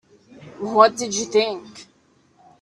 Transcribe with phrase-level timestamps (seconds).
[0.59, 1.85] What did you think?